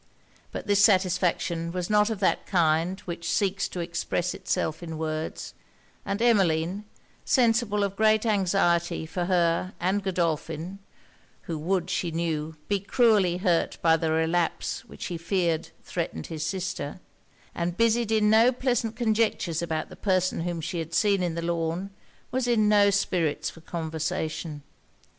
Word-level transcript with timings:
But 0.51 0.65
this 0.65 0.83
satisfaction 0.83 1.71
was 1.71 1.87
not 1.87 2.09
of 2.09 2.19
that 2.21 2.47
kind 2.47 2.99
which 3.01 3.29
seeks 3.29 3.67
to 3.67 3.81
express 3.81 4.33
itself 4.33 4.81
in 4.81 4.97
words; 4.97 5.53
and 6.03 6.19
Emmeline, 6.23 6.85
sensible 7.23 7.83
of 7.83 7.95
great 7.95 8.25
anxiety 8.25 9.05
for 9.05 9.25
her 9.25 9.73
and 9.79 10.01
Godolphin, 10.01 10.79
(who 11.43 11.55
would, 11.59 11.91
she 11.91 12.09
knew, 12.09 12.55
be 12.67 12.79
cruelly 12.79 13.37
hurt 13.37 13.77
by 13.83 13.95
the 13.95 14.11
relapse 14.11 14.83
which 14.85 15.05
he 15.05 15.19
feared 15.19 15.69
threatened 15.83 16.25
his 16.25 16.43
sister) 16.43 16.99
and 17.53 17.77
busied 17.77 18.11
in 18.11 18.27
no 18.27 18.51
pleasant 18.51 18.95
conjectures 18.95 19.61
about 19.61 19.89
the 19.89 19.95
person 19.95 20.39
whom 20.41 20.61
she 20.61 20.79
had 20.79 20.95
seen 20.95 21.21
in 21.21 21.35
the 21.35 21.43
lawn, 21.43 21.91
was 22.31 22.47
in 22.47 22.67
no 22.67 22.89
spirits 22.89 23.51
for 23.51 23.61
conversation. 23.61 24.63